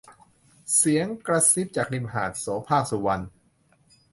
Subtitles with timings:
[0.75, 3.23] เสียงกระซิบจากริมหาด- โสภาค สุวรรณ